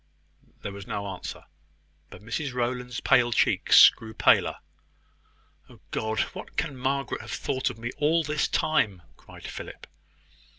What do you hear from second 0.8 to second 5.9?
no answer; but Mrs Rowland's pale cheeks grew paler. "Oh